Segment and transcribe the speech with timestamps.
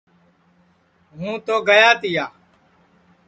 [1.15, 2.25] ہوں تو گیا تیا